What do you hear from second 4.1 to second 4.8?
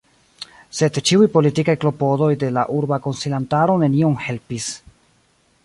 helpis.